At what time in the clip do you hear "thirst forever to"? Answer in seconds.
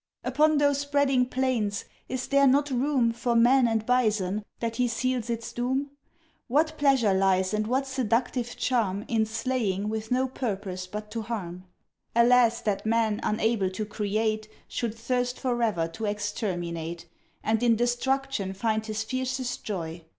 14.95-16.05